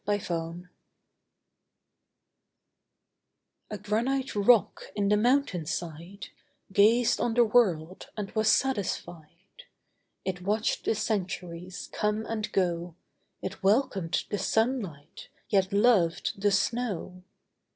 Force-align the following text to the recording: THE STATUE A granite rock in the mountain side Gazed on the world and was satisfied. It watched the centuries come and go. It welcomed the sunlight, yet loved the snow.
THE 0.05 0.17
STATUE 0.17 0.63
A 3.69 3.77
granite 3.77 4.35
rock 4.35 4.85
in 4.95 5.09
the 5.09 5.15
mountain 5.15 5.67
side 5.67 6.29
Gazed 6.73 7.21
on 7.21 7.35
the 7.35 7.43
world 7.45 8.09
and 8.17 8.31
was 8.31 8.51
satisfied. 8.51 9.65
It 10.25 10.41
watched 10.41 10.85
the 10.85 10.95
centuries 10.95 11.87
come 11.93 12.25
and 12.25 12.51
go. 12.51 12.95
It 13.43 13.61
welcomed 13.61 14.23
the 14.31 14.39
sunlight, 14.39 15.29
yet 15.49 15.71
loved 15.71 16.41
the 16.41 16.49
snow. 16.49 17.21